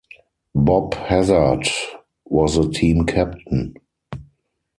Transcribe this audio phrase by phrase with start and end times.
[0.55, 1.67] Bob Hazzard
[2.25, 3.75] was the team captain.